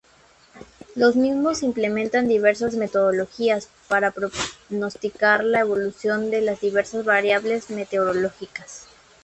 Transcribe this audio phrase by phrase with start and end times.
[0.95, 8.87] Los mismos implementan diversas metodologías para pronosticar la evolución de las diversas variables meteorológicas.